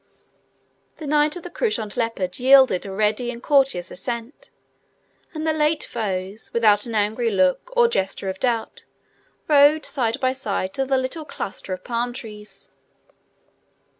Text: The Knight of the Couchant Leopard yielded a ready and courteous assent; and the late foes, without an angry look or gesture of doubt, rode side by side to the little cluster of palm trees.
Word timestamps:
The 0.97 1.05
Knight 1.05 1.35
of 1.35 1.43
the 1.43 1.51
Couchant 1.51 1.95
Leopard 1.95 2.39
yielded 2.39 2.87
a 2.87 2.91
ready 2.91 3.29
and 3.29 3.43
courteous 3.43 3.91
assent; 3.91 4.49
and 5.31 5.45
the 5.45 5.53
late 5.53 5.83
foes, 5.83 6.49
without 6.53 6.87
an 6.87 6.95
angry 6.95 7.29
look 7.29 7.71
or 7.77 7.87
gesture 7.87 8.27
of 8.27 8.39
doubt, 8.39 8.85
rode 9.47 9.85
side 9.85 10.19
by 10.19 10.33
side 10.33 10.73
to 10.73 10.85
the 10.85 10.97
little 10.97 11.23
cluster 11.23 11.71
of 11.71 11.83
palm 11.83 12.13
trees. 12.13 12.71